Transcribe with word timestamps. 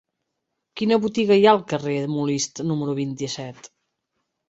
Quina 0.81 0.97
botiga 1.03 1.37
hi 1.37 1.45
ha 1.49 1.53
al 1.53 1.63
carrer 1.75 1.99
de 1.99 2.09
Molist 2.17 2.65
número 2.73 2.99
vint-i-set? 3.05 3.75